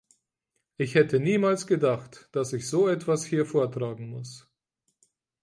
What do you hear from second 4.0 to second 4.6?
muss.